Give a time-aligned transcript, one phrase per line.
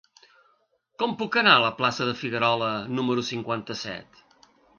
[1.03, 4.25] Com puc anar a la plaça de Figuerola número cinquanta-set?